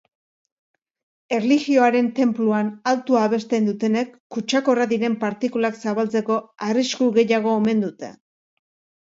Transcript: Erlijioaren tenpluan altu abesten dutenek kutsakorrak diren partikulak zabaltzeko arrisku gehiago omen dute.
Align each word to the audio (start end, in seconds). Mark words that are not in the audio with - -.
Erlijioaren 1.35 2.07
tenpluan 2.19 2.71
altu 2.93 3.17
abesten 3.25 3.67
dutenek 3.69 4.17
kutsakorrak 4.37 4.91
diren 4.95 5.19
partikulak 5.27 5.79
zabaltzeko 5.85 6.41
arrisku 6.71 7.13
gehiago 7.21 7.55
omen 7.61 7.87
dute. 7.87 8.13